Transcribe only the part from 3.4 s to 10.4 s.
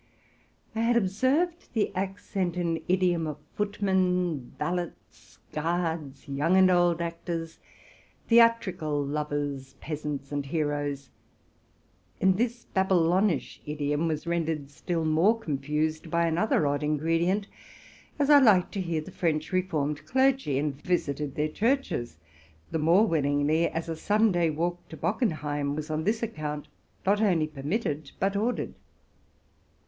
footmen, valets, guards, young and old actors, theatrical lovers, peasants,